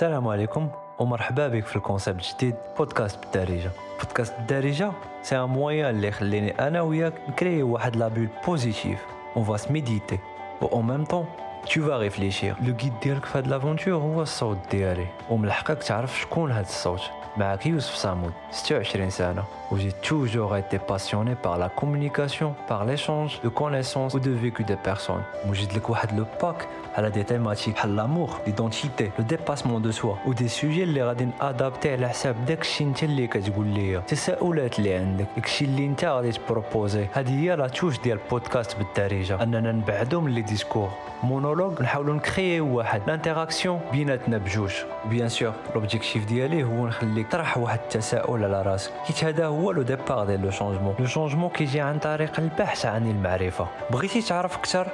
السلام 0.00 0.28
عليكم 0.28 0.68
ومرحبا 0.98 1.48
بك 1.48 1.66
في 1.66 1.76
ال 1.76 1.83
concept 1.83 2.34
جديد 2.34 2.54
بودكاست 2.78 3.18
بالدارجة. 3.20 3.70
بودكاست 3.98 4.34
بالدارجة 4.36 4.92
c'est 5.22 5.38
un 5.38 5.44
moyen 5.44 5.90
اللي 5.90 6.08
يخليني 6.08 6.50
أنا 6.68 6.80
وياك 6.80 7.12
نكري 7.28 7.62
واحد 7.62 7.96
la 7.96 8.08
boucle 8.08 8.28
positive. 8.46 8.98
اون 9.36 9.44
فا 9.44 9.56
سميديتي 9.56 10.18
و 10.62 10.66
أو 10.66 10.82
ميم 10.82 11.04
طون 11.04 11.26
tu 11.66 11.80
vas 11.80 11.98
réfléchir. 11.98 12.62
le 12.62 12.74
guide 12.82 12.92
ديالك 13.02 13.24
في 13.24 13.38
هاد 13.38 13.46
l'aventure 13.46 13.94
هو 13.94 14.22
الصوت 14.22 14.58
ديالي 14.70 15.06
ومن 15.30 15.52
حقك 15.52 15.82
تعرف 15.82 16.20
شكون 16.20 16.50
هاد 16.50 16.64
الصوت 16.64 17.10
معك 17.36 17.66
يوسف 17.66 17.94
صامود 17.94 18.32
26 18.50 19.10
سنة 19.10 19.44
où 19.70 19.76
j'ai 19.76 19.92
toujours 19.92 20.56
été 20.56 20.78
passionné 20.78 21.34
par 21.36 21.58
la 21.58 21.68
communication, 21.68 22.54
par 22.68 22.84
l'échange 22.84 23.40
de 23.44 23.48
connaissances 23.48 24.14
ou 24.14 24.18
de 24.18 24.34
des 24.62 24.76
personnes. 24.76 25.22
موجد 25.46 25.72
لك 25.72 25.90
واحد 25.90 26.18
le 26.18 26.26
pack 26.42 26.66
على 26.96 27.10
des 27.10 27.22
thématiques 27.22 27.74
بحال 27.74 27.96
l'amour 27.96 28.30
l'identité 28.46 29.10
le 29.18 29.24
dépassement 29.24 29.82
de 29.82 29.90
soi 29.90 30.14
و 30.26 30.32
des 30.32 30.48
sujets 30.48 30.82
اللي 30.82 31.02
غادي 31.02 31.28
ن 31.40 31.46
adapter 31.46 31.92
على 31.92 32.08
حساب 32.08 32.44
داكشي 32.46 32.84
انت 32.84 33.02
اللي 33.02 33.26
كتقول 33.26 33.66
ليا 33.66 33.98
التساؤلات 33.98 34.78
اللي 34.78 34.94
عندك 34.94 35.26
داكشي 35.36 35.64
اللي 35.64 35.86
انت 35.86 36.04
غادي 36.04 36.32
ت 36.32 36.40
proposer 36.40 37.06
هذه 37.12 37.40
هي 37.40 37.56
la 37.56 37.68
touche 37.68 38.00
ديال 38.00 38.18
البودكاست 38.24 38.76
بالدارجه 38.78 39.42
اننا 39.42 39.72
نبعدو 39.72 40.20
من 40.20 40.34
les 40.34 40.42
discours 40.42 40.90
monologues 41.22 41.82
نحاولوا 41.82 42.14
ن 42.14 42.22
créer 42.22 42.60
واحد 42.60 43.02
l'interaction 43.06 43.80
بيناتنا 43.92 44.38
بجوج 44.38 44.72
bien 45.04 45.28
sûr 45.28 45.52
l'objectif 45.74 46.26
ديالي 46.26 46.64
هو 46.64 46.86
نخليك 46.86 47.28
تطرح 47.28 47.58
واحد 47.58 47.78
التساؤل 47.78 48.44
على 48.44 48.62
راسك 48.62 48.92
حيت 49.04 49.24
هذا 49.24 49.46
هو 49.46 49.70
le 49.70 49.82
départ 49.82 50.26
ديال 50.26 50.42
le 50.42 50.50
changement 50.50 50.94
le 50.98 51.06
changement 51.06 51.50
كيجي 51.50 51.80
عن 51.80 51.98
طريق 51.98 52.40
البحث 52.40 52.86
عن 52.86 53.10
المعرفه 53.10 53.66
بغيتي 53.90 54.22
تعرف 54.22 54.56
أكثر 54.56 54.86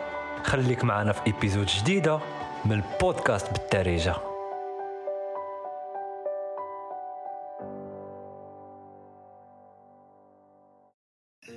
خليك 0.44 0.84
معنا 0.84 1.12
في 1.12 1.26
épisode 1.26 1.66
جديدة 1.66 2.20
من 2.64 2.72
البودكاست 2.72 3.52
بالدارجه 3.52 4.16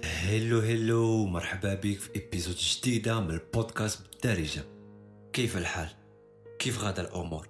هلو 0.03 0.59
هلو 0.59 1.25
مرحبا 1.25 1.73
بك 1.73 1.99
في 1.99 2.15
épisode 2.15 2.55
جديدة 2.55 3.19
من 3.19 3.31
البودكاست 3.31 4.01
بالدارجه 4.01 4.63
كيف 5.33 5.57
الحال؟ 5.57 5.89
كيف 6.59 6.83
غادا 6.83 7.01
الأمور؟ 7.01 7.47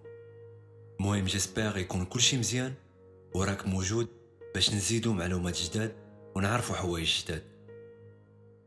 المهم 0.99 1.25
j'espère 1.25 1.77
يكون 1.77 2.05
كلشي 2.05 2.37
مزيان 2.37 2.73
وراك 3.33 3.67
موجود 3.67 4.07
باش 4.53 4.73
نزيدو 4.73 5.13
معلومات 5.13 5.57
جداد 5.57 5.95
ونعرفو 6.35 6.73
حوايج 6.73 7.23
جداد. 7.23 7.43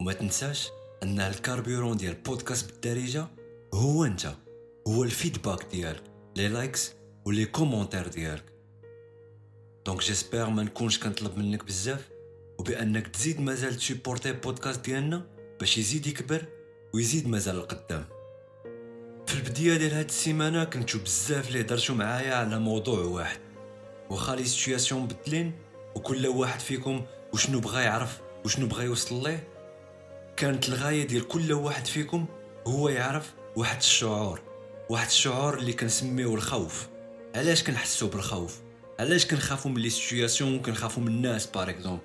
وما 0.00 0.12
تنساش 0.12 0.70
أن 1.02 1.20
ال 1.20 1.28
carburant 1.28 1.96
ديال 1.96 2.14
بودكاست 2.14 2.70
بالدارجة 2.70 3.26
هو 3.74 4.04
أنت 4.04 4.34
هو 4.88 5.04
ال 5.04 5.11
feedback 5.11 5.66
ديالك 5.72 6.02
les 6.36 6.48
likes 6.48 6.92
و 7.24 7.29
les 7.29 7.44
commentaires 7.44 8.08
ديالك. 8.08 8.44
donc 9.86 10.00
j'espère 10.00 10.50
ما 10.50 10.62
نكونش 10.62 10.98
كنطلب 10.98 11.38
منك 11.38 11.64
بزاف 11.64 12.08
وبانك 12.58 13.08
تزيد 13.08 13.40
مازال 13.40 13.74
ت 13.74 13.80
supporter 13.80 14.32
بودكاست 14.32 14.84
ديالنا 14.84 15.26
باش 15.60 15.78
يزيد 15.78 16.06
يكبر 16.06 16.44
ويزيد 16.94 17.28
مازال 17.28 17.56
القدام. 17.56 18.04
في 19.26 19.34
البداية 19.34 19.76
ديال 19.76 19.94
هاد 19.94 20.08
السيمانة 20.08 20.64
كنتو 20.64 20.98
بزاف 20.98 21.48
اللي 21.48 21.60
هضرتو 21.60 21.94
معايا 21.94 22.34
على 22.34 22.58
موضوع 22.58 23.04
واحد. 23.04 23.40
وخا 24.10 24.36
les 24.36 24.44
situations 24.44 25.06
بدلين 25.06 25.52
وكل 25.94 26.26
واحد 26.26 26.60
فيكم 26.60 27.04
وشنو 27.32 27.60
بغا 27.60 27.80
يعرف 27.80 28.20
وشنو 28.44 28.66
بغا 28.66 28.82
يوصل 28.82 29.22
ليه 29.22 29.51
كانت 30.36 30.68
الغاية 30.68 31.06
ديال 31.06 31.28
كل 31.28 31.52
واحد 31.52 31.86
فيكم 31.86 32.26
هو 32.66 32.88
يعرف 32.88 33.32
واحد 33.56 33.76
الشعور. 33.76 34.40
واحد 34.88 35.06
الشعور 35.06 35.58
اللي 35.58 35.72
كنسميوه 35.72 36.34
الخوف. 36.34 36.88
علاش 37.36 37.62
كنحسو 37.62 38.08
بالخوف؟ 38.08 38.60
علاش 39.00 39.26
كنخافو 39.26 39.68
من 39.68 39.82
les 39.82 39.90
situations 39.90 40.58
كنخافو 40.60 41.00
من 41.00 41.08
الناس 41.08 41.46
par 41.46 41.70
exemple 41.70 42.02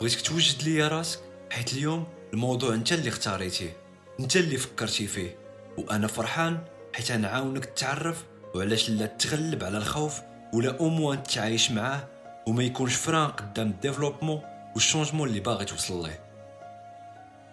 بغيتك 0.00 0.20
توجد 0.20 0.62
ليا 0.62 0.88
راسك؟ 0.88 1.20
حيت 1.50 1.72
اليوم 1.72 2.06
الموضوع 2.32 2.74
انت 2.74 2.92
اللي 2.92 3.08
اختاريتيه. 3.08 3.76
انت 4.20 4.36
اللي 4.36 4.56
فكرتي 4.56 5.06
فيه. 5.06 5.36
وأنا 5.78 6.06
فرحان 6.06 6.64
حيت 6.94 7.12
نعاونك 7.12 7.64
تعرف 7.64 8.24
وعلاش 8.54 8.90
لا 8.90 9.06
تغلب 9.06 9.64
على 9.64 9.78
الخوف 9.78 10.20
ولا 10.52 10.78
au 10.78 10.91
moins 10.91 11.22
تعايش 11.22 11.70
معاه 11.70 12.08
وما 12.46 12.62
يكونش 12.62 12.94
frein 12.94 13.30
قدام 13.30 13.66
ال 13.70 13.75
développement 13.75 14.42
وال 14.74 14.83
changement 14.83 15.28
اللي 15.28 15.40
باغي 15.40 15.64
توصل 15.64 16.06
ليه 16.06 16.20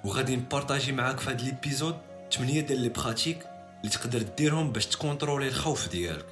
وغادي 0.04 0.36
ن 0.36 0.42
partager 0.42 0.92
معاك 0.92 1.20
في 1.20 1.30
هذا 1.30 1.42
l'épisode 1.42 1.98
8 2.34 2.62
ديال 2.62 2.80
les 2.80 2.90
pratiques 2.90 3.48
اللي 3.80 3.90
تقدر 3.92 4.22
ديرهم 4.22 4.72
باش 4.72 4.86
ت 4.86 4.92
contrôler 4.92 5.48
الخوف 5.48 5.90
ديالك 5.90 6.26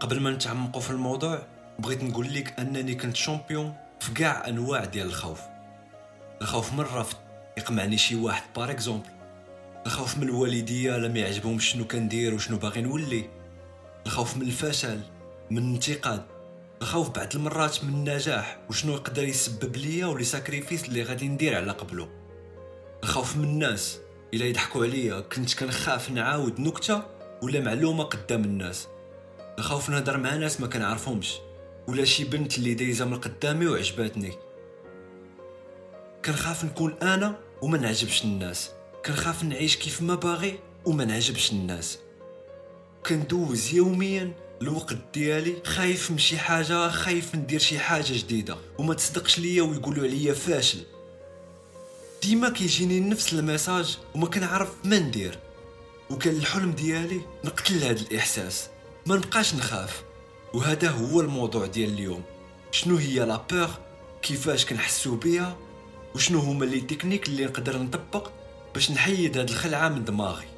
قبل 0.00 0.20
ما 0.20 0.30
نتعمقوا 0.30 0.80
في 0.80 0.90
الموضوع 0.90 1.42
بغيت 1.78 2.04
نقول 2.04 2.34
لك 2.34 2.60
انني 2.60 2.94
كنت 2.94 3.16
champion 3.16 3.74
في 4.00 4.12
كاع 4.12 4.48
انواع 4.48 4.84
ديال 4.84 5.06
الخوف 5.06 5.40
الخوف 6.42 6.72
من 6.72 6.80
الرفض 6.80 7.16
يقمعني 7.58 7.98
شي 7.98 8.16
واحد 8.16 8.42
par 8.56 8.70
exemple 8.70 9.08
الخوف 9.86 10.18
من 10.18 10.22
الوالديه 10.22 10.96
لما 10.96 11.18
يعجبهم 11.18 11.58
شنو 11.58 11.84
كندير 11.84 12.34
وشنو 12.34 12.56
باغي 12.56 12.80
نولي 12.80 13.28
الخوف 14.06 14.36
من 14.36 14.42
الفشل 14.42 15.00
من 15.50 15.58
الانتقاد 15.58 16.33
الخوف 16.84 17.08
بعض 17.10 17.28
المرات 17.34 17.84
من 17.84 17.94
النجاح. 17.94 18.58
وشنو 18.70 18.92
يقدر 18.92 19.24
يسبب 19.24 19.76
ليا 19.76 20.06
و 20.06 20.10
les 20.10 20.24
sacrifices 20.24 20.84
اللي 20.84 21.02
غادي 21.02 21.28
ندير 21.28 21.56
على 21.56 21.72
قبله؟ 21.72 22.08
الخوف 23.02 23.36
من 23.36 23.44
الناس. 23.44 23.98
إلا 24.34 24.44
يضحكوا 24.44 24.84
عليا 24.84 25.20
كنت 25.20 25.54
كنخاف 25.54 26.10
نعاود 26.10 26.60
نكتة 26.60 27.02
ولا 27.42 27.60
معلومة 27.60 28.04
قدام 28.04 28.44
الناس. 28.44 28.88
الخوف 29.58 29.90
نهضر 29.90 30.16
مع 30.16 30.34
ناس 30.34 30.60
ما 30.60 30.66
كنعرفهمش. 30.66 31.34
ولا 31.88 32.04
شي 32.04 32.24
بنت 32.24 32.58
اللي 32.58 32.74
دايزة 32.74 33.04
من 33.04 33.20
قدامي 33.20 33.66
وعجباتني. 33.66 34.32
كنخاف 36.24 36.64
نكون 36.64 36.94
أنا 37.02 37.38
وما 37.62 37.78
نعجبش 37.78 38.24
الناس. 38.24 38.70
كنخاف 39.06 39.44
نعيش 39.44 39.76
كيف 39.76 40.02
ما 40.02 40.14
باغي 40.14 40.58
وما 40.84 41.04
نعجبش 41.04 41.52
الناس. 41.52 41.98
كندوز 43.06 43.74
يوميا 43.74 44.32
الوقت 44.62 44.96
ديالي 45.14 45.56
خايف 45.64 46.10
من 46.10 46.18
شي 46.18 46.38
حاجة 46.38 46.88
خايف 46.90 47.34
ندير 47.34 47.60
شي 47.60 47.78
حاجة 47.78 48.12
جديدة. 48.12 48.56
وما 48.78 48.94
تصدقش 48.94 49.38
ليا 49.38 49.62
ويقولوا 49.62 50.04
عليا 50.04 50.34
فاشل. 50.34 50.78
ديما 52.22 52.48
كيجيني 52.48 53.00
نفس 53.00 53.32
ال 53.32 53.40
message 53.40 53.98
وما 54.14 54.26
كنعرف 54.26 54.68
ما 54.84 54.98
ندير. 54.98 55.38
وكان 56.10 56.36
الحلم 56.36 56.72
ديالي 56.72 57.20
نقتل 57.44 57.84
هذا 57.84 58.00
الإحساس. 58.00 58.68
ما 59.06 59.16
نبقاش 59.16 59.54
نخاف. 59.54 60.02
وهذا 60.54 60.90
هو 60.90 61.20
الموضوع 61.20 61.66
ديال 61.66 61.90
اليوم. 61.92 62.22
شنو 62.70 62.96
هي 62.96 63.18
la 63.18 63.36
peur 63.50 63.70
كيفاش 64.22 64.66
كنحسو 64.66 65.16
بيها؟ 65.16 65.56
وشنو 66.14 66.38
هما 66.38 66.64
les 66.64 66.80
techniques 66.80 67.28
اللي 67.28 67.44
نقدر 67.44 67.78
نطبق 67.78 68.30
باش 68.74 68.90
نحيد 68.90 69.38
هاد 69.38 69.50
الخلعة 69.50 69.88
من 69.88 70.04
دماغي؟ 70.04 70.53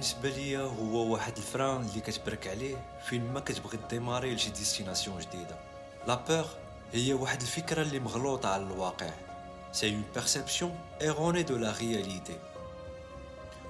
بالنسبة 0.00 0.28
ليا 0.28 0.60
هو 0.60 1.12
واحد 1.12 1.36
ال 1.36 1.43
frein 1.43 1.80
اللي 1.80 2.00
كتبرك 2.00 2.46
عليه 2.46 2.76
فين 3.04 3.32
ما 3.32 3.40
كتبغي 3.40 3.78
démarrer 3.90 4.34
لشي 4.34 4.50
destination 4.50 5.18
جديدة. 5.18 5.56
la 6.06 6.14
peur 6.14 6.44
هي 6.92 7.12
واحد 7.12 7.40
الفكرة 7.40 7.82
اللي 7.82 7.98
مغلوطة 7.98 8.48
على 8.48 8.62
الواقع. 8.62 9.10
c'est 9.72 9.90
une 9.90 10.04
perception 10.14 10.78
erronée 11.00 11.42
de 11.42 11.56
la 11.56 11.74
réalité 11.80 12.38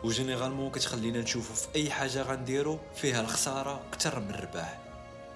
و 0.04 0.10
généralement 0.10 0.70
كتخلينا 0.70 1.20
نشوفو 1.20 1.54
في 1.54 1.68
أي 1.76 1.90
حاجة 1.90 2.22
غنديرو 2.22 2.78
فيها 2.94 3.20
الخسارة 3.20 3.80
أكثر 3.92 4.20
من 4.20 4.30
الربح. 4.30 4.78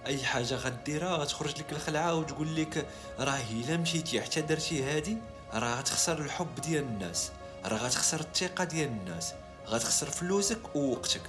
أي 0.06 0.25
حاجة 0.25 0.55
غديرها 0.55 1.17
غتخرج 1.17 1.58
لك 1.58 1.73
الخلعة 1.73 2.14
وتقول 2.14 2.56
لك 2.56 2.87
راه 3.19 3.40
إلا 3.50 3.76
مشيتي 3.76 4.23
حتى 4.23 4.40
درتي 4.40 4.85
هادي 4.85 5.17
راه 5.55 5.75
غتخسر 5.75 6.19
الحب 6.19 6.55
ديال 6.55 6.85
الناس 6.85 7.31
راه 7.64 7.79
غتخسر 7.79 8.20
الثقة 8.20 8.64
ديال 8.64 8.88
الناس. 8.88 9.35
غتخسر 9.69 10.11
فلوسك 10.11 10.61
ووقتك. 10.75 11.22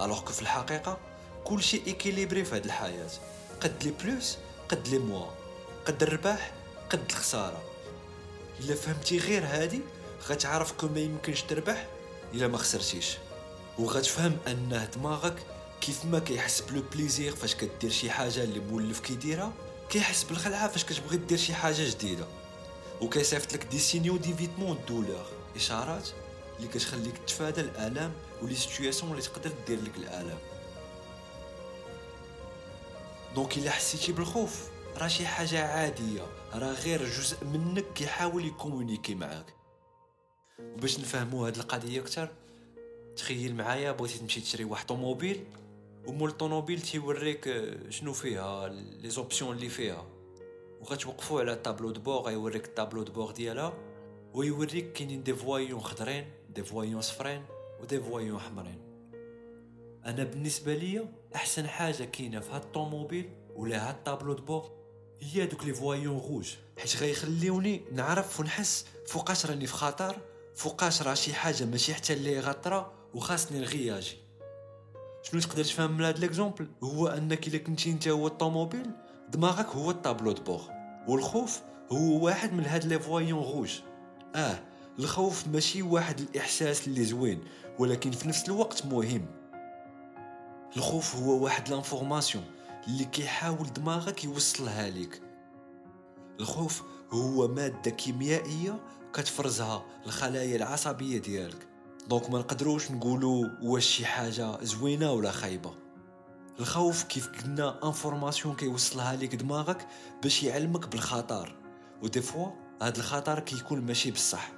alors 0.00 0.20
que 0.20 0.32
في 0.32 0.42
الحقيقة 0.42 0.98
كلشي 1.44 1.82
équilibré 1.86 2.44
في 2.44 2.56
هاد 2.56 2.64
الحياة. 2.64 3.10
قد 3.60 3.84
les 3.84 3.90
plus 3.90 4.36
قد 4.68 4.88
les 4.88 4.98
moins. 4.98 5.26
قد 5.86 6.02
الرباح 6.02 6.52
قد 6.90 7.04
الخسارة. 7.10 7.62
إلا 8.60 8.74
فهمتي 8.74 9.18
غير 9.18 9.44
هادي 9.46 9.80
غتعرف 10.28 10.72
que 10.72 10.88
ما 10.88 11.00
يمكنش 11.00 11.42
تربح 11.42 11.86
إلا 12.34 12.48
ما 12.48 12.58
خسرتيش. 12.58 13.18
وغتفهم 13.78 14.36
انه 14.46 14.84
دماغك 14.84 15.36
كيف 15.80 16.04
ما 16.04 16.18
كيحس 16.18 16.60
ب 16.60 16.67
le 16.67 16.82
plaisir 16.92 17.36
فاش 17.36 17.54
كدير 17.54 17.90
شي 17.90 18.10
حاجة 18.10 18.44
اللي 18.44 18.60
مولف 18.60 19.00
كيديرها 19.00 19.52
كيحس 19.90 20.22
بالخلعة 20.22 20.68
فاش 20.68 20.84
كتبغي 20.84 21.16
دير 21.16 21.38
شي 21.38 21.54
حاجة 21.54 21.90
جديدة. 21.90 22.26
وكيصيفط 23.00 23.52
لك 23.52 23.64
des 23.64 23.78
signaux 23.78 24.16
d'évitement 24.16 24.78
de 24.88 24.96
douleur 24.96 25.26
إشارات؟ 25.56 26.08
اللي 26.56 26.68
كتخليك 26.68 27.18
تفادى 27.26 27.60
الالام 27.60 28.12
و 28.42 28.45
les 28.45 28.54
situations 28.54 29.12
اللي 29.12 29.22
تقدر 29.22 29.50
دير 29.66 29.82
لك 29.82 29.96
الالام 29.96 30.38
donc 33.34 33.58
إلا 33.58 33.70
حسيتي 33.70 34.12
بالخوف 34.12 34.68
راه 34.96 35.08
شي 35.08 35.26
حاجة 35.26 35.66
عادية 35.66 36.22
راه 36.54 36.72
غير 36.72 37.04
جزء 37.04 37.44
منك 37.44 37.84
كيحاول 37.94 38.44
ي 38.44 38.50
communiquer 38.50 39.14
معاك. 39.14 39.54
وباش 40.58 40.98
نفهموا 40.98 41.46
هاد 41.46 41.56
القضية 41.56 42.00
أكثر 42.00 42.28
تخيل 43.16 43.54
معايا 43.54 43.92
بغيتي 43.92 44.18
تمشي 44.18 44.40
تشري 44.40 44.64
واحد 44.64 44.86
طوموبيل 44.86 45.44
ومول 46.06 46.30
الطوموبيل 46.30 46.80
تيوريك 46.80 47.64
شنو 47.88 48.12
فيها 48.12 48.68
les 48.68 49.10
options 49.10 49.56
اللي 49.56 49.68
فيها. 49.68 50.06
وغتوقفوا 50.80 51.40
على 51.40 51.56
tableau 51.56 51.90
de 51.90 52.00
bord 52.00 52.20
غيوريك 52.20 52.64
ال 52.64 52.69
tableau 52.69 53.02
de 53.02 53.12
bord 53.12 53.30
ديالها. 53.30 53.72
ويوريك 54.34 54.92
كاينين 54.92 55.22
des 55.22 55.34
voyants 55.34 55.80
خضرين 55.80 56.24
des 56.50 56.62
voyants 56.62 57.00
صفرين 57.00 57.44
و 57.80 57.85
des 57.85 58.00
voyants 58.00 58.40
حمرين. 58.40 58.78
أنا 60.06 60.24
بالنسبة 60.24 60.74
ليا 60.74 61.12
أحسن 61.34 61.68
حاجة 61.68 62.04
كاينة 62.04 62.40
في 62.40 62.50
هاد 62.50 62.62
الطوموبيل 62.62 63.30
ولا 63.56 63.88
هاد 63.88 63.94
ال 63.94 63.99
tableau 63.99 64.32
de 64.32 64.42
bord 64.42 64.70
هي 65.20 65.46
دوك 65.46 65.64
les 65.64 65.74
voyants 65.74 66.18
rouges 66.18 66.54
حيت 66.78 66.96
غيخليوني 66.96 67.82
نعرف 67.92 68.40
ونحس 68.40 68.86
فوقاش 69.06 69.46
راني 69.46 69.66
في 69.66 69.74
خطر 69.74 70.16
فوقاش 70.54 71.02
راه 71.02 71.14
شي 71.14 71.34
حاجة 71.34 71.64
ماشي 71.64 71.94
حتى 71.94 72.12
اللي 72.12 72.40
غطرة 72.40 72.92
وخاصني 73.14 73.60
نغياجي. 73.60 74.16
شنو 75.22 75.40
تقدر 75.40 75.64
تفهم 75.64 75.92
من 75.92 76.04
هاد 76.04 76.18
l'exemple؟ 76.18 76.68
هو 76.82 77.06
أنك 77.06 77.48
إلا 77.48 77.58
كنتي 77.58 77.90
أنت 77.90 78.08
هو 78.08 78.26
الطوموبيل 78.26 78.90
دماغك 79.28 79.66
هو 79.66 79.90
ال 79.90 79.95
tableau 79.95 80.32
de 80.32 80.42
bord 80.42 80.60
والخوف 81.08 81.60
هو 81.92 82.24
واحد 82.24 82.52
من 82.52 82.64
هاد 82.64 82.84
les 82.84 82.98
voyants 82.98 83.44
rouges 83.44 83.80
آه 84.34 84.58
الخوف 84.98 85.48
ماشي 85.48 85.82
واحد 85.82 86.20
الإحساس 86.20 86.86
اللي 86.86 87.04
زوين 87.04 87.40
ولكن 87.78 88.10
في 88.10 88.28
نفس 88.28 88.48
الوقت 88.48 88.86
مهم. 88.86 89.26
الخوف 90.76 91.16
هو 91.16 91.44
واحد 91.44 91.68
l'information 91.68 92.44
اللي 92.86 93.04
كيحاول 93.04 93.72
دماغك 93.72 94.24
يوصلها 94.24 94.90
لك 94.90 95.22
الخوف 96.40 96.82
هو 97.10 97.48
مادة 97.48 97.90
كيميائية 97.90 98.80
كتفرزها 99.14 99.84
الخلايا 100.06 100.56
العصبية 100.56 101.18
ديالك. 101.18 101.68
donc 102.08 102.30
ما 102.30 102.38
نقدروش 102.38 102.90
نقولوا 102.90 103.48
واش 103.62 103.86
شي 103.86 104.06
حاجة 104.06 104.64
زوينة 104.64 105.12
ولا 105.12 105.30
خايبة. 105.30 105.74
الخوف 106.60 107.02
كيف 107.02 107.28
قلنا 107.28 107.86
information 107.86 108.56
كيوصلها 108.56 109.16
لك 109.16 109.34
دماغك 109.34 109.86
باش 110.22 110.42
يعلمك 110.42 110.88
بالخطر. 110.88 111.56
و 112.02 112.06
des 112.06 112.20
fois 112.20 112.46
هاد 112.82 112.96
الخطر 112.96 113.40
كيكون 113.40 113.80
ماشي 113.80 114.10
بصح. 114.10 114.48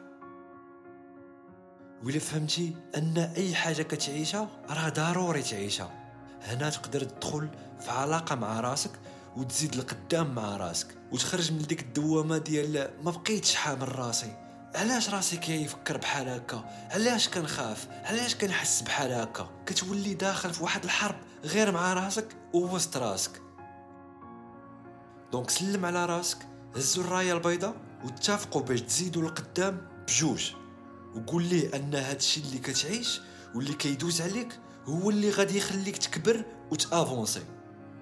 ولا 2.05 2.19
فهمتي 2.19 2.77
أن 2.97 3.19
أي 3.19 3.55
حاجة 3.55 3.83
كتعيشها 3.83 4.49
راه 4.71 4.89
ضروري 4.89 5.43
تعيشها. 5.43 5.91
هنا 6.43 6.71
تقدر 6.71 7.05
تدخل 7.05 7.49
في 7.81 7.91
علاقة 7.91 8.35
مع 8.35 8.61
راسك 8.61 8.91
وتزيد 9.37 9.77
لقدام 9.77 10.35
مع 10.35 10.57
راسك 10.57 10.99
وتخرج 11.13 11.53
من 11.53 11.59
ديك 11.59 11.83
الدوامة 11.83 12.39
ديال 12.39 12.91
ما 13.03 13.11
بقيتش 13.11 13.55
حامل 13.55 13.99
راسي. 13.99 14.37
علاش 14.75 15.11
راسي 15.11 15.37
كيفكر 15.37 15.97
بحال 15.97 16.29
هكا؟ 16.29 16.65
علاش 16.91 17.29
كنخاف؟ 17.29 17.89
علاش 18.05 18.35
كنحس 18.35 18.83
بحال 18.83 19.13
هكا؟ 19.13 19.51
كتولي 19.67 20.15
داخل 20.15 20.55
في 20.55 20.63
واحد 20.63 20.85
الحرب 20.85 21.17
غير 21.45 21.73
مع 21.73 21.93
راسك 21.93 22.37
ووسط 22.53 22.97
راسك. 22.97 23.43
donc 25.33 25.51
سلم 25.51 25.85
على 25.85 26.07
راسك. 26.07 26.39
هزوا 26.77 27.05
الراية 27.05 27.33
البيضاء. 27.33 27.75
واتفقوا 28.05 28.63
باش 28.63 28.81
تزيدوا 28.81 29.23
لقدام 29.23 29.89
بجوج. 30.09 30.51
وقول 31.15 31.43
ليه 31.43 31.77
أن 31.77 31.95
هادشي 31.95 32.41
اللي 32.41 32.59
كتعيش 32.59 33.21
واللي 33.55 33.75
كيدوز 33.75 34.21
عليك 34.21 34.59
هو 34.85 35.11
اللي 35.11 35.31
غادي 35.31 35.57
يخليك 35.59 35.97
تكبر 35.97 36.45
وت 36.71 36.85
avancer. 36.85 37.43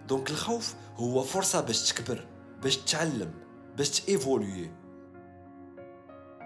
donc 0.08 0.30
الخوف 0.30 0.74
هو 0.96 1.22
فرصة 1.22 1.60
باش 1.60 1.92
تكبر 1.92 2.26
باش 2.62 2.76
تتعلم 2.76 3.30
باش 3.76 3.90
ت 3.90 4.00
évoluer 4.00 4.70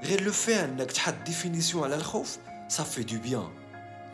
غير 0.05 0.25
le 0.25 0.33
fait 0.33 0.65
إنك 0.65 0.93
تحط 0.93 1.15
définition 1.27 1.85
على 1.85 1.95
الخوف 1.95 2.39
ça 2.69 2.80
fait 2.80 3.03
du 3.03 3.19
bien 3.19 3.49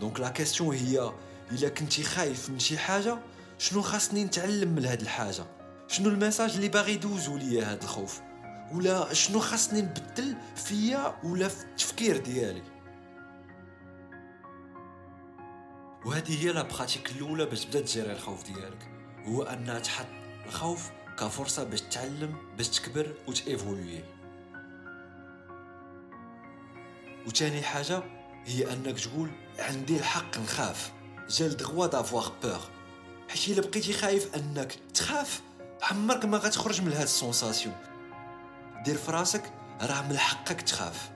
donc 0.01 0.21
la 0.21 0.29
question 0.29 0.77
هي 0.77 1.13
إلا 1.53 1.69
كنتي 1.69 2.03
خايف 2.03 2.51
من 2.51 2.59
شي 2.59 2.79
حاجة 2.79 3.19
شنو 3.59 3.83
خاصني 3.83 4.25
نتعلم 4.25 4.69
من 4.69 4.85
هاد 4.85 5.01
الحاجة؟ 5.01 5.45
شنو 5.89 6.09
ال 6.09 6.15
message 6.15 6.55
اللي 6.55 6.69
باغي 6.69 6.93
يدوزو 6.93 7.37
ليا 7.37 7.73
هاد 7.73 7.83
الخوف؟ 7.83 8.21
ولا 8.73 9.15
شنو 9.15 9.41
خاصني 9.41 9.83
نبدل 9.83 10.37
فيا 10.57 11.17
ولا 11.25 11.49
في 11.49 11.65
التفكير 11.65 12.17
ديالي. 12.17 12.63
وهذه 16.05 16.45
هي 16.45 16.53
la 16.53 16.63
pratique 16.63 17.11
الأولى 17.11 17.45
باش 17.45 17.65
تبدا 17.65 17.81
ت 17.81 17.86
gérer 17.86 18.13
الخوف 18.13 18.45
ديالك. 18.45 18.89
هو 19.27 19.43
انها 19.43 19.79
تحط 19.79 20.07
الخوف 20.47 20.91
كفرصة 21.19 21.65
باش 21.65 21.81
تتعلم 21.81 22.37
باش 22.57 22.69
تكبر 22.69 23.15
وت 23.29 23.46
évoluer 23.46 24.05
وتاني 27.27 27.63
حاجة 27.63 28.03
هي 28.45 28.73
أنك 28.73 29.01
تقول 29.01 29.31
عندي 29.59 29.97
الحق 29.97 30.39
نخاف. 30.39 30.93
j'ai 31.29 31.47
le 31.47 31.58
droit 31.58 31.87
d'avoir 31.87 32.33
peur 32.43 32.61
حيت 33.29 33.49
إلا 33.49 33.69
بقيتي 33.69 33.93
خايف 33.93 34.37
أنك 34.37 34.79
تخاف 34.95 35.43
عمرك 35.83 36.25
ما 36.25 36.39
غتخرج 36.39 36.83
من 36.83 36.93
هاد 36.93 37.03
ال 37.03 37.11
sensation. 37.11 37.92
دير 38.85 38.97
فراسك 38.99 39.53
راه 39.83 40.03
من 40.03 40.19
حقك 40.19 40.61
تخاف. 40.61 41.11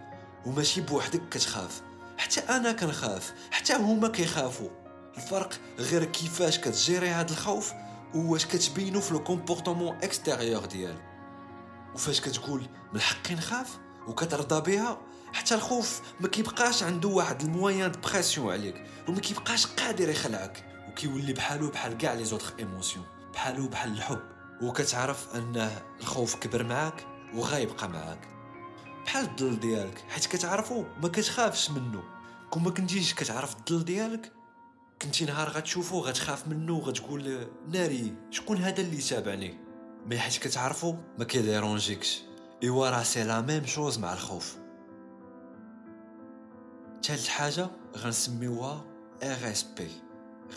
وماشي 0.46 0.80
بوحدك 0.80 1.28
كتخاف. 1.28 1.82
حتى 2.18 2.40
أنا 2.40 2.72
كنخاف. 2.72 3.34
حتى 3.50 3.74
هما 3.74 4.08
كيخافوا. 4.08 4.68
الفرق 5.16 5.52
غير 5.78 6.04
كيفاش 6.04 6.58
كت 6.58 6.73
gérer 6.73 7.08
هاد 7.08 7.30
الخوف 7.30 7.72
واش 8.14 8.46
كتبينو 8.46 9.00
في 9.00 9.12
le 9.12 9.24
comportement 9.24 9.96
extérieur 9.96 10.64
ديالك. 10.64 11.02
وفاش 11.94 12.20
كتقول 12.20 12.66
من 12.92 13.00
حقي 13.00 13.34
نخاف 13.34 13.78
وكترضى 14.06 14.72
بها 14.72 14.98
حتى 15.32 15.54
الخوف 15.54 16.00
ما 16.20 16.28
كيبقاش 16.28 16.82
عنده 16.82 17.08
واحد 17.08 17.42
ال 17.42 17.50
moyen 17.50 17.92
de 18.04 18.14
pression 18.14 18.52
عليك 18.52 18.86
وما 19.08 19.20
كيبقاش 19.20 19.66
قادر 19.66 20.08
يخلعك. 20.08 20.64
وكيولي 20.88 21.32
بحالو 21.32 21.70
بحال 21.70 21.98
كاع 21.98 22.14
les 22.14 22.24
autres 22.24 22.52
émotions 22.58 23.04
بحالو 23.34 23.68
بحال 23.68 23.92
الحب. 23.92 24.22
وكتعرف 24.62 25.34
انه 25.34 25.82
الخوف 26.00 26.34
كبر 26.34 26.62
معاك؟ 26.62 27.15
وغايبقى 27.34 27.88
معاك. 27.88 28.28
بحال 29.04 29.24
الظل 29.24 29.60
ديالك 29.60 30.04
حيت 30.08 30.26
كتعرفو 30.26 30.84
ما 31.02 31.08
كتخافش 31.08 31.70
منه 31.70 32.02
كون 32.50 32.62
ما 32.62 32.70
كنتيش 32.70 33.14
كتعرف 33.14 33.56
الظل 33.56 33.84
ديالك 33.84 34.32
كنتي 35.02 35.24
نهار 35.24 35.48
غتشوفو 35.48 36.00
غتخاف 36.00 36.48
منه 36.48 36.72
وغتقول 36.72 37.46
ناري 37.68 38.14
شكون 38.30 38.56
هذا 38.56 38.80
اللي 38.80 38.96
تابعني 38.96 39.58
mais 40.06 40.18
حيت 40.18 40.36
كتعرفو 40.36 40.94
ما 41.18 41.24
كي 41.24 41.38
déranger 41.38 41.94
كش. 41.94 42.22
ايوا 42.62 42.90
راه 42.90 43.02
c'est 43.02 43.24
la 43.24 43.40
même 43.40 43.66
chose 43.66 43.98
مع 43.98 44.12
الخوف. 44.12 44.56
ثالث 47.02 47.28
حاجة 47.28 47.70
غنسميوها 47.96 48.84
RSP 49.22 49.90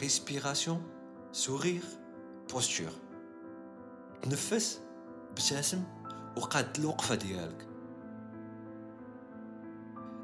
respiration 0.01 0.84
sourire 1.32 1.84
posture 2.51 2.91
تنفس 4.22 4.79
ابتسم 5.29 5.84
وقاد 6.38 6.77
الوقفة 6.79 7.15
ديالك. 7.15 7.67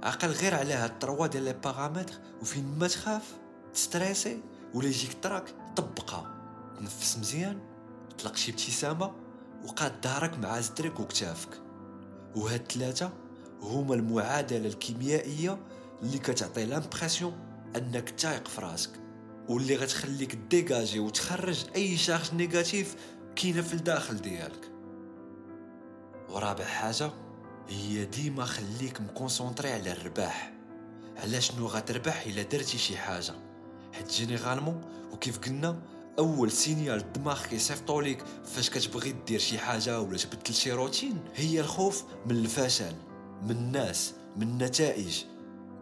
عقل 0.03 0.27
غير 0.27 0.55
على 0.55 0.73
هاد 0.73 0.89
ال 0.89 0.95
trois 0.95 1.27
ديال 1.27 1.43
les 1.43 1.53
paramètres 1.53 2.13
وفين 2.41 2.79
ما 2.79 2.87
تخاف 2.87 3.37
ت 3.73 3.81
stresser 3.81 4.41
ولا 4.73 4.87
يجيك 4.87 5.17
trac 5.21 5.55
طبقها. 5.75 6.35
تنفس 6.79 7.17
مزيان 7.17 7.59
طلق 8.23 8.35
شي 8.35 8.51
ابتسامة 8.51 9.11
وقاد 9.65 9.93
ظهرك 10.03 10.39
مع 10.39 10.59
زدرك 10.59 10.99
وكتافك. 10.99 11.61
وهاد 12.35 12.61
الثلاثة 12.61 13.13
هما 13.61 13.95
المعادلة 13.95 14.67
الكيميائية 14.67 15.57
اللي 16.01 16.17
كتعطي 16.17 16.65
l'impression 16.65 17.33
أنك 17.75 18.09
تايق 18.09 18.47
في 18.47 18.61
راسك 18.61 18.89
واللي 19.49 19.75
غتخليك 19.75 20.35
ديجاجي 20.35 20.99
وتخرج 20.99 21.65
أي 21.75 21.97
charge 21.97 22.33
négative 22.33 22.95
كاينة 23.35 23.61
في 23.61 23.73
الداخل 23.73 24.21
ديالك. 24.21 24.74
ورابع 26.29 26.65
حاجة 26.65 27.11
هي 27.69 28.05
ديما 28.05 28.45
خليك 28.45 29.01
م 29.01 29.08
concentré 29.08 29.71
على 29.71 29.91
الرباح. 29.91 30.53
على 31.17 31.41
شنو 31.41 31.67
غتربح 31.67 32.23
إلا 32.25 32.41
درتي 32.41 32.77
شي 32.77 32.97
حاجة؟ 32.97 33.33
حيت 33.93 34.11
généralement 34.11 34.81
وكيف 35.11 35.39
قلنا 35.39 35.81
أول 36.19 36.51
signal 36.51 36.97
الدماغ 36.97 37.45
كيصيفطو 37.45 38.01
ليك 38.01 38.23
فاش 38.45 38.69
كتبغي 38.69 39.15
دير 39.27 39.39
شي 39.39 39.57
حاجة 39.57 40.01
ولا 40.01 40.17
تبدل 40.17 40.53
شي 40.53 40.71
روتين. 40.71 41.19
هي 41.35 41.59
الخوف 41.59 42.03
من 42.25 42.35
الفشل 42.35 42.93
من 43.41 43.51
الناس 43.51 44.13
من 44.37 44.47
النتائج. 44.47 45.23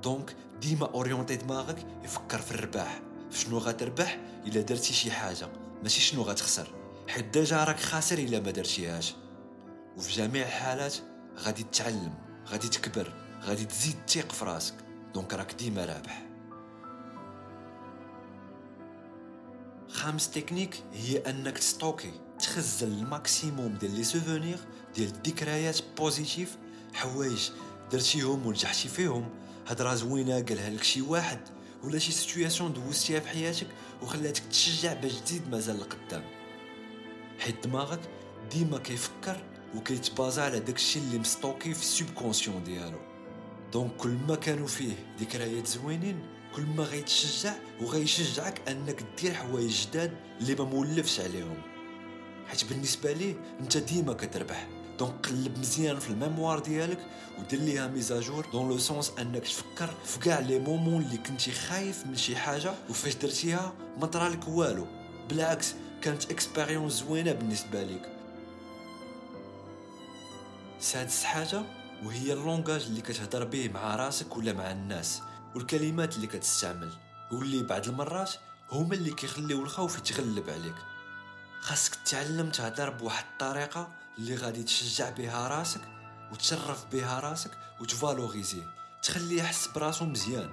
donc 0.04 0.36
ديما 0.62 0.86
orienter 0.86 1.36
دماغك 1.36 1.86
يفكر 2.04 2.42
في 2.42 2.52
الرباح. 2.52 3.02
في 3.32 3.40
شنو 3.40 3.58
غتربح 3.58 4.20
إلا 4.46 4.62
درتي 4.62 4.94
شي 4.94 5.12
حاجة 5.12 5.50
ماشي 5.84 6.02
شنو 6.02 6.22
غتخسر. 6.22 6.68
حيت 7.08 7.26
déjà 7.26 7.64
راك 7.64 7.80
خاسر 7.80 8.18
إلا 8.18 8.40
ما 8.40 8.52
درتيهاش. 8.52 9.16
وفي 9.98 10.14
جميع 10.14 10.46
الحالات 10.46 10.96
غادي 11.40 11.64
تتعلم 11.64 12.14
غادي 12.48 12.68
تكبر 12.68 13.14
غادي 13.44 13.66
تزيد 13.66 13.96
تيق 14.08 14.32
في 14.32 14.46
راسك. 14.46 14.76
donc 15.14 15.34
راك 15.34 15.54
ديما 15.54 15.86
رابح. 15.86 16.26
خامس 19.90 20.32
تكنيك 20.32 20.84
هي 20.94 21.18
أنك 21.18 21.58
ت 21.58 21.64
stocker 21.64 22.12
تخزن 22.40 22.88
ال 22.88 22.98
maximum 22.98 23.74
ديال 23.74 23.96
les 23.96 24.04
souvenirs 24.04 24.58
ديال 24.96 25.10
الذكريات 25.10 25.80
positifs 25.98 26.58
حوايج 26.94 27.50
درتيهم 27.92 28.46
ونجحتي 28.46 28.88
فيهم. 28.88 29.30
هضره 29.68 29.96
زوينة 29.96 30.42
قالها 30.42 30.70
لك 30.70 30.84
شي 30.84 31.02
واحد. 31.02 31.40
ولا 31.84 32.00
شي 32.00 32.12
situation 32.12 32.74
دوزتيها 32.74 33.20
في 33.20 33.28
حياتك 33.28 33.68
وخلاتك 34.02 34.44
تشجع 34.52 34.94
باش 34.94 35.14
تزيد 35.14 35.50
مازال 35.50 35.80
لقدام 35.80 36.24
حيت 37.40 37.68
دماغك 37.68 38.00
ديما 38.52 38.78
كيفكر 38.78 39.44
وكيت 39.76 40.05
baser 40.05 40.42
على 40.42 40.60
داكشي 40.60 41.00
اللي 41.00 41.18
م 41.18 41.26
stocké 41.26 41.74
في 41.74 41.82
ال 41.82 41.88
subconscient 41.88 42.64
ديالو. 42.64 43.00
donc 43.74 43.96
كل 43.98 44.18
ما 44.28 44.36
كانوا 44.36 44.68
فيه 44.68 44.94
ذكريات 45.20 45.68
زوينين 45.68 46.20
كل 46.56 46.62
ما 46.62 46.84
غيتشجع 46.84 47.54
وغيشجعك 47.82 48.70
أنك 48.70 49.04
دير 49.22 49.34
حوايج 49.34 49.88
جداد 49.88 50.14
اللي 50.42 50.56
ما 50.56 50.64
مولفش 50.64 51.20
عليهم. 51.20 51.62
حيت 52.48 52.64
بالنسبة 52.66 53.12
ليه 53.14 53.36
أنت 53.60 53.78
ديما 53.78 54.14
كتربح. 54.14 54.68
donc 55.00 55.28
قلب 55.28 55.58
مزيان 55.60 56.00
في 56.00 56.10
ال 56.10 56.16
mémoire 56.16 56.60
ديالك 56.60 57.00
ودير 57.40 57.60
ليها 57.60 57.88
mise 57.88 58.13
à 58.13 58.20
jour 58.20 58.46
dans 58.54 58.70
le 58.70 58.78
sens 58.78 59.12
أنك 59.20 59.44
تفكر 59.44 59.94
في 60.06 60.20
كاع 60.20 60.40
les 60.40 60.60
moments 60.60 61.02
اللي 61.02 61.18
كنتي 61.18 61.52
خايف 61.52 62.08
من 62.08 62.16
شي 62.16 62.36
حاجة 62.36 62.74
وفاش 62.90 63.16
درتيها 63.16 63.74
ما 64.00 64.06
طرالك 64.06 64.48
والو. 64.48 64.88
بالعكس 65.30 65.74
كانت 66.02 66.32
expérience 66.32 66.94
زوينة 66.94 67.32
بالنسبة 67.32 67.84
ليك. 67.84 68.02
سادس 70.84 71.24
حاجة 71.24 71.64
وهي 72.04 72.34
ال 72.34 72.40
langage 72.40 72.82
اللي 72.82 73.02
كتهضر 73.02 73.44
به 73.44 73.70
مع 73.70 73.96
راسك 73.96 74.38
ولا 74.38 74.54
مع 74.54 74.72
الناس 74.72 75.22
والكلمات 75.56 76.16
اللي 76.16 76.28
كتستعمل 76.28 76.92
واللي 77.32 77.64
بعض 77.64 77.88
المرات 77.88 78.32
هما 78.72 78.94
اللي 78.96 79.12
كيخليو 79.14 79.64
الخوف 79.64 79.98
يتغلب 79.98 80.50
عليك. 80.50 80.76
خاصك 81.62 81.96
تتعلم 81.96 82.50
تهضر 82.50 82.90
بواحد 82.90 83.26
الطريقة 83.32 83.96
اللي 84.18 84.36
غادي 84.36 84.64
تشجع 84.64 85.10
بها 85.10 85.48
راسك 85.48 85.82
وتشرف 86.32 86.86
بها 86.92 87.20
راسك 87.20 87.52
وت 87.82 87.94
valoriser 87.94 88.51
يه 88.51 88.64
تخليه 89.04 89.44
يحس 89.44 89.68
براسو 89.68 90.06
مزيان. 90.06 90.50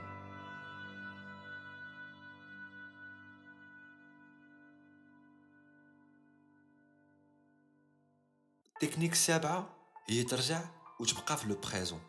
التكنيك 8.83 9.13
السابعة 9.13 9.80
هي 10.11 10.23
ترجع 10.23 10.61
وتبقى 11.01 11.37
في 11.37 11.49
le 11.49 11.57
présent. 11.57 12.01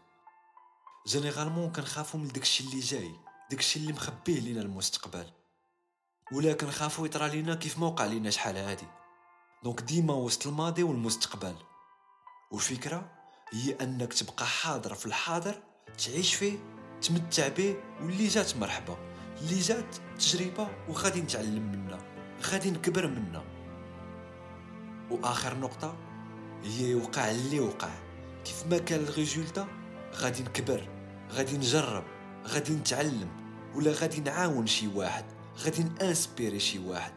généralement 1.07 1.71
كنخافو 1.71 2.17
من 2.17 2.27
داكشي 2.27 2.63
اللي 2.63 2.79
جاي 2.79 3.15
داكشي 3.51 3.79
اللي 3.79 3.93
مخبيه 3.93 4.39
لينا 4.39 4.61
المستقبل. 4.61 5.25
ولا 6.31 6.53
كنخافو 6.53 7.05
يطرى 7.05 7.29
لينا 7.29 7.55
كيف 7.55 7.79
ما 7.79 7.87
وقع 7.87 8.05
لينا 8.05 8.29
شحال 8.29 8.57
هادي. 8.57 8.87
donc 9.63 9.81
ديما 9.81 10.13
وسط 10.13 10.47
الماضي 10.47 10.83
والمستقبل. 10.83 11.55
والفكرة 12.51 13.11
هي 13.53 13.73
أنك 13.81 14.13
تبقى 14.13 14.45
حاضر 14.45 14.95
في 14.95 15.05
الحاضر 15.05 15.63
تعيش 16.05 16.35
فيه 16.35 16.59
تمتع 17.01 17.47
به 17.47 17.75
واللي 18.01 18.27
جات 18.27 18.57
مرحبا. 18.57 18.97
اللي 19.41 19.59
جات 19.59 19.95
تجربة 20.19 20.69
وغادي 20.89 21.21
نتعلم 21.21 21.71
منها 21.71 21.99
غادي 22.41 22.71
نكبر 22.71 23.07
منها. 23.07 23.43
وآخر 25.11 25.57
نقطة 25.57 26.10
هي 26.63 26.89
يوقع 26.89 27.31
اللي 27.31 27.59
وقع. 27.59 27.89
كيف 28.45 28.65
ما 28.67 28.77
كان 28.77 28.99
résultat؟ 28.99 29.67
غادي 30.15 30.43
نكبر 30.43 30.87
غادي 31.31 31.57
نجرب 31.57 32.03
غادي 32.47 32.73
نتعلم 32.73 33.29
ولا 33.75 33.91
غادي 33.91 34.21
نعاون 34.21 34.67
شي 34.67 34.87
واحد 34.87 35.25
غادي 35.63 35.83
ن 35.83 35.92
inspirer 35.92 36.59
شي 36.59 36.79
واحد. 36.79 37.13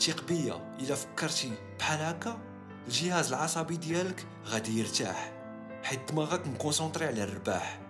ثيق 0.00 0.24
بيا 0.28 0.76
إلا 0.80 0.94
فكرتي 0.94 1.52
بحال 1.78 2.00
هكا 2.00 2.38
الجهاز 2.86 3.28
العصبي 3.28 3.76
ديالك 3.76 4.26
غادي 4.46 4.78
يرتاح 4.78 5.32
حيت 5.82 6.12
دماغك 6.12 6.46
م 6.46 6.52
concentré 6.52 7.06
على 7.06 7.24
الرباح. 7.24 7.80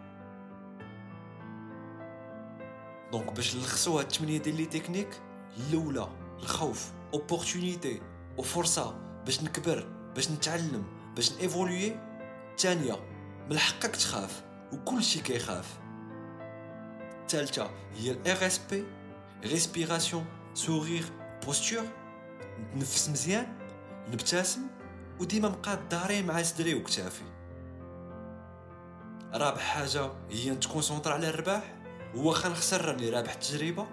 donc 3.13 3.33
باش 3.33 3.57
نلخصو 3.57 3.99
هاد 3.99 4.07
الثمانيه 4.07 4.39
ديال 4.39 4.57
les 4.57 4.67
techniques 4.67 5.21
الأولى 5.57 6.09
الخوف 6.43 6.93
opportunité 7.15 8.01
وفرصة 8.39 8.99
باش 9.25 9.43
نكبر. 9.43 9.94
باش 10.15 10.31
نتعلم 10.31 10.85
باش 11.17 11.33
n'évoluer 11.33 11.97
الثانية 12.51 12.97
من 13.51 13.59
حقك 13.59 13.97
تخاف 13.97 14.43
وكل 14.73 15.03
شي 15.03 15.21
كيخاف. 15.21 15.79
الثالثه 17.23 17.71
هي 17.97 18.11
ال 18.11 18.47
RSP 18.47 18.85
respiration 19.45 20.25
sourire 20.55 21.05
posture 21.47 21.85
نتنفس 22.59 23.09
مزيان 23.09 23.47
نبتسم 24.13 24.61
وديما 25.21 25.49
مقاد 25.49 25.89
داري 25.89 26.23
مع 26.23 26.43
صدري 26.43 26.75
وكتافي. 26.75 27.25
رابع 29.35 29.61
حاجة 29.61 30.11
هي 30.31 30.51
نت 30.51 30.61
concentrer 30.61 31.13
على 31.13 31.29
الرباح 31.29 31.75
واخا 32.15 32.49
نخسر 32.49 32.85
راني 32.85 33.11
رابح 33.11 33.33
التجربه 33.33 33.87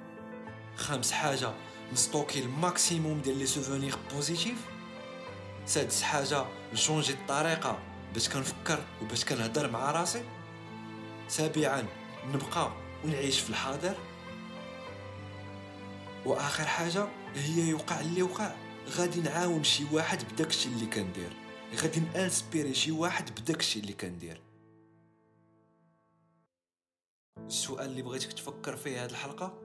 خامس 0.75 1.11
حاجة 1.11 1.53
ن 1.93 1.99
stocker 1.99 2.39
ال 2.39 2.49
maximum 2.50 3.21
ديال 3.21 3.37
les 3.37 3.45
souvenirs 3.45 3.95
positifs. 4.13 4.65
سادس 5.65 6.01
حاجة 6.01 6.45
ن 6.73 6.78
changer 6.78 7.13
الطريقة 7.13 7.79
باش 8.13 8.29
كنفكر 8.29 8.83
وباش 9.01 9.25
كنهضر 9.25 9.71
مع 9.71 9.91
راسي؟ 9.91 10.23
سابعا 11.27 11.85
نبقى 12.33 12.71
ونعيش 13.05 13.39
في 13.39 13.49
الحاضر؟ 13.49 13.95
وآخر 16.25 16.65
حاجة 16.65 17.07
هي 17.35 17.69
يوقع 17.69 18.01
اللي 18.01 18.23
وقع 18.23 18.55
غادي 18.89 19.21
نعاون 19.21 19.63
شي 19.63 19.83
واحد 19.91 20.23
بداكشي 20.33 20.69
اللي 20.69 20.85
كندير. 20.85 21.33
غادي 21.75 21.99
نانسبيري 21.99 22.73
شي 22.73 22.91
واحد 22.91 23.39
بداكشي 23.39 23.79
اللي 23.79 23.93
كندير. 23.93 24.41
السؤال 27.47 27.85
اللي 27.85 28.01
بغيتك 28.01 28.33
تفكر 28.33 28.75
فيه 28.75 29.03
هاد 29.03 29.09
الحلقة؟ 29.09 29.61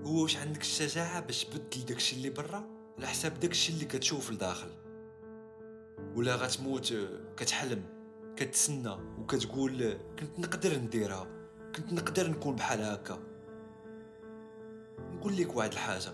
هو 0.00 0.22
واش 0.22 0.36
عندك 0.36 0.60
الشجاعة 0.60 1.20
باش 1.20 1.44
تبدل 1.44 1.84
داكشي 1.84 2.16
اللي 2.16 2.30
برا؟ 2.30 2.64
على 2.98 3.06
حساب 3.06 3.40
داكشي 3.40 3.72
اللي 3.72 3.84
كتشوف 3.84 4.30
لداخل. 4.30 4.70
ولا 6.16 6.36
غتموت 6.36 6.94
كتحلم 7.36 7.82
كتسنى 8.36 8.96
وكتقول 9.18 9.98
كنت 10.18 10.38
نقدر 10.38 10.78
نديرها 10.78 11.26
كنت 11.76 11.92
نقدر 11.92 12.30
نكون 12.30 12.56
بحال 12.56 12.82
هكا. 12.82 13.18
نقول 14.98 15.36
لك 15.36 15.56
واحد 15.56 15.72
الحاجة 15.72 16.12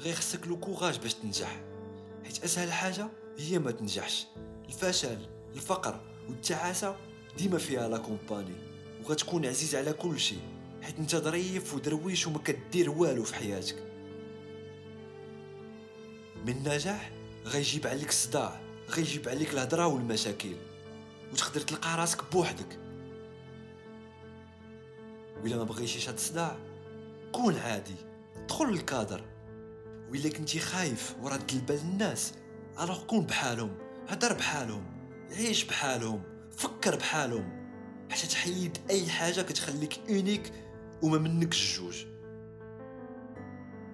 غير 0.00 0.14
خصك 0.14 0.46
لو 0.46 0.60
كوراج 0.60 0.98
باش 0.98 1.14
تنجح. 1.14 1.60
حيت 2.24 2.44
أسهل 2.44 2.72
حاجة 2.72 3.08
هي 3.38 3.58
ما 3.58 3.70
تنجحش. 3.70 4.26
الفشل 4.68 5.28
الفقر 5.54 6.00
والتعاسة 6.28 6.96
ديما 7.38 7.58
فيها 7.58 7.88
لا 7.88 7.98
كومباني 7.98 8.54
وغتكون 9.04 9.46
عزيز 9.46 9.74
على 9.74 9.92
كل 9.92 10.20
شيء. 10.20 10.42
حيت 10.82 10.98
أنت 10.98 11.16
ظريف 11.16 11.74
ودرويش 11.74 12.26
وما 12.26 12.38
كدير 12.38 12.90
والو 12.90 13.24
في 13.24 13.34
حياتك. 13.34 13.76
من 16.46 16.56
النجاح 16.56 17.12
غيجيب 17.46 17.86
عليك 17.86 18.08
الصداع. 18.08 18.69
غيجيب 18.90 19.28
عليك 19.28 19.52
الهضرة 19.52 19.86
والمشاكل 19.86 20.56
وتقدر 21.32 21.60
تلقى 21.60 21.96
راسك 21.96 22.32
بوحدك. 22.32 22.78
وإلا 25.42 25.56
ما 25.56 25.64
بغيتيش 25.64 26.08
هاد 26.08 26.14
الصداع 26.14 26.56
كون 27.32 27.56
عادي 27.56 27.94
دخل 28.48 28.68
الكادر 28.68 29.24
وإلا 30.10 30.28
كنتي 30.28 30.58
خايف 30.58 31.14
ورد 31.22 31.52
البال 31.52 31.78
الناس 31.78 32.32
alors 32.80 33.04
كون 33.04 33.26
بحالهم 33.26 33.76
هدر 34.08 34.32
بحالهم 34.32 34.84
عيش 35.30 35.64
بحالهم 35.64 36.22
فكر 36.56 36.96
بحالهم. 36.96 37.60
حتى 38.10 38.26
تحيد 38.26 38.78
أي 38.90 39.06
حاجة 39.06 39.42
كتخليك 39.42 40.00
unique 40.08 40.52
وما 41.02 41.18
منك 41.18 41.52
الجوج 41.52 42.04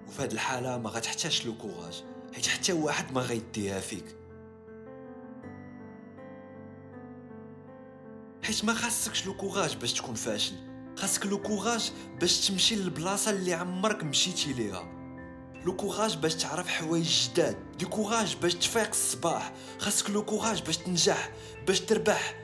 وفي 0.07 0.21
هاد 0.23 0.31
الحالة 0.31 0.77
ما 0.77 0.89
غتحتاجش 0.89 1.45
le 1.45 1.57
courage 1.57 2.03
حيت 2.33 2.47
حتى 2.47 2.73
واحد 2.73 3.11
ما 3.11 3.21
غيديها 3.21 3.79
فيك. 3.79 4.05
حيت 8.47 8.65
ما 8.65 8.73
خاصكش 8.73 9.25
le 9.25 9.33
courage 9.33 9.75
باش 9.75 9.93
تكون 9.93 10.15
فاشل. 10.15 10.53
خاصك 10.97 11.25
le 11.25 11.41
courage 11.41 11.91
باش 12.19 12.47
تمشي 12.47 12.75
للبلاصة 12.75 13.31
اللي 13.31 13.53
عمرك 13.53 14.03
مشيتي 14.03 14.53
ليها. 14.53 14.83
le 15.65 15.75
courage 15.75 16.17
باش 16.17 16.35
تعرف 16.35 16.67
حوايج 16.67 17.29
جداد. 17.29 17.57
le 17.81 17.89
courage 17.89 18.35
باش 18.35 18.55
تفيق 18.55 18.89
الصباح. 18.89 19.53
خاصك 19.79 20.09
le 20.09 20.25
courage 20.25 20.63
باش 20.63 20.77
تنجح 20.77 21.31
باش 21.67 21.79
تربح. 21.79 22.35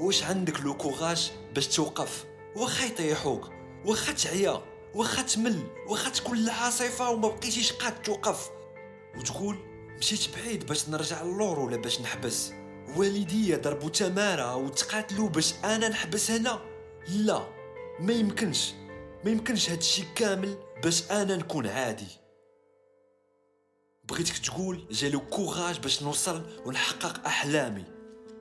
واش 0.00 0.22
عندك 0.22 0.60
le 0.60 0.74
courage 0.76 1.30
باش 1.54 1.66
توقف؟ 1.66 2.24
واخا 2.56 2.86
يطيحوك. 2.86 3.50
واخا 3.84 4.12
تعيا. 4.12 4.62
واخا 4.94 5.22
تمل. 5.22 5.66
واخا 5.88 6.10
تكون 6.10 6.38
العاصفه 6.38 7.10
وما 7.10 7.28
بقيتيش 7.28 7.72
قاد 7.72 8.02
توقف. 8.02 8.50
وتقول 9.16 9.58
مشيت 9.98 10.28
بعيد 10.36 10.66
باش 10.66 10.88
نرجع 10.88 11.22
للور 11.22 11.60
ولا 11.60 11.76
باش 11.76 12.00
نحبس؟ 12.00 12.52
والديا 12.96 13.56
ضربوا 13.56 13.88
تمارة 13.88 14.56
وتقاتلوا 14.56 15.28
باش 15.28 15.54
أنا 15.64 15.88
نحبس 15.88 16.30
هنا؟ 16.30 16.60
لا 17.08 17.46
ما 18.00 18.12
يمكنش. 18.12 18.72
ما 19.24 19.30
يمكنش 19.30 19.70
هادشي 19.70 20.04
كامل 20.14 20.56
باش 20.82 21.10
أنا 21.10 21.36
نكون 21.36 21.66
عادي. 21.66 22.06
بغيتك 24.04 24.38
تقول 24.38 24.84
جالو 24.90 25.20
كوراج 25.20 25.78
باش 25.78 26.02
نوصل 26.02 26.42
ونحقق 26.66 27.26
أحلامي. 27.26 27.84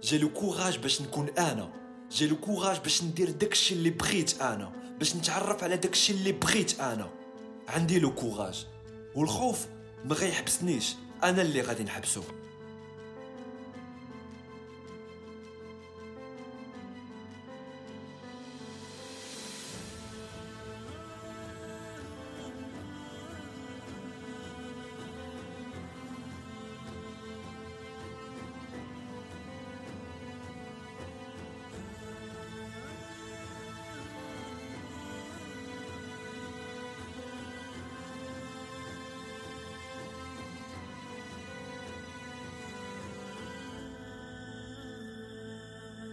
جالو 0.04 0.30
كوراج 0.30 0.77
باش 0.77 1.01
نكون 1.01 1.30
أنا. 1.30 1.74
جالو 2.12 2.36
كوراج 2.36 2.80
باش 2.80 3.04
ندير 3.04 3.32
داكشي 3.32 3.74
اللي 3.74 3.89
بغيت 3.89 4.42
أنا. 4.42 4.72
باش 5.00 5.16
نتعرف 5.16 5.63
على 5.63 5.77
داكشي 5.77 6.13
اللي 6.13 6.32
بغيت 6.32 6.80
أنا. 6.80 7.10
عندي 7.68 8.00
لو 8.00 8.16
كوراج 8.16 8.66
والخوف 9.16 9.66
ما 10.06 10.16
غيحبسنيش. 10.16 10.96
أنا 11.24 11.42
اللي 11.42 11.62
غادي 11.62 11.84
نحبسو. 11.84 12.22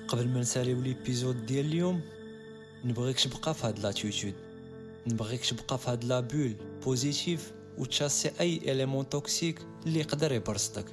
قبل 0.08 0.28
ما 0.28 0.40
نساليو 0.40 0.80
l'épisode 0.80 1.46
ديال 1.46 1.66
اليوم 1.66 2.00
نبغيك 2.84 3.20
تبقى 3.20 3.54
في 3.54 3.66
هاد 3.66 3.78
l'attitude 3.78 4.34
نبغيك 5.06 5.46
تبقى 5.46 5.78
في 5.78 5.90
هاد 5.90 6.04
la 6.04 6.19
bulle 6.19 6.56
positive 6.84 7.52
وت 7.78 7.90
chasser 7.90 8.30
أي 8.40 8.72
élément 8.72 9.08
toxique 9.08 9.60
اللي 9.86 10.00
يقدر 10.00 10.32
يبرصدك 10.32 10.86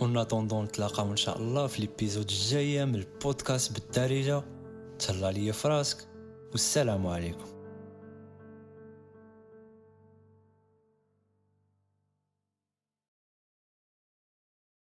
en 0.00 0.18
attendant 0.18 0.64
نتلاقاو 0.64 1.10
إن 1.10 1.16
شاء 1.16 1.38
الله 1.38 1.66
في 1.66 1.80
l'épisode 1.80 2.30
الجاية 2.30 2.84
من 2.84 2.94
البودكاست 2.94 3.72
بالدارجة. 3.72 4.44
تهلا 4.98 5.32
ليا 5.32 5.52
فراسك 5.52 5.98
والسلام 6.52 7.06
عليكم. 7.06 7.53